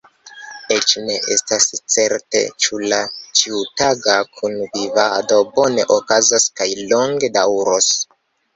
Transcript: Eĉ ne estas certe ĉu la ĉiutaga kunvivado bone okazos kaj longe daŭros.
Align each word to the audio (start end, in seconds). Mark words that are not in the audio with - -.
Eĉ 0.75 0.93
ne 1.09 1.17
estas 1.35 1.67
certe 1.95 2.41
ĉu 2.65 2.79
la 2.95 2.99
ĉiutaga 3.41 4.17
kunvivado 4.39 5.39
bone 5.61 5.87
okazos 5.99 6.51
kaj 6.61 6.71
longe 6.97 7.33
daŭros. 7.41 7.95